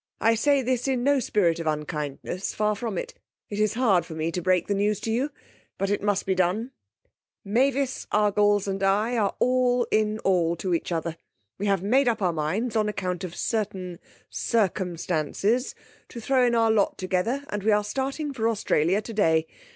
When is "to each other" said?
10.55-11.17